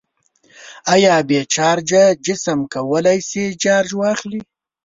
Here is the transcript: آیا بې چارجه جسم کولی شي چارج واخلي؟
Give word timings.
آیا 0.93 1.13
بې 1.27 1.39
چارجه 1.53 2.03
جسم 2.25 2.59
کولی 2.73 3.19
شي 3.29 3.43
چارج 3.63 3.89
واخلي؟ 4.01 4.39